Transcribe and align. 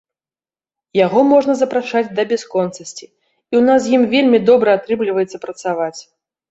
Яго 1.05 1.19
можна 1.33 1.53
запрашаць 1.59 2.03
да 2.21 2.27
бясконцасці, 2.33 3.05
і 3.07 3.53
ў 3.61 3.65
нас 3.69 3.79
з 3.87 3.95
ім 4.01 4.13
вельмі 4.17 4.45
добра 4.51 4.69
атрымліваецца 4.81 5.37
працаваць. 5.47 5.97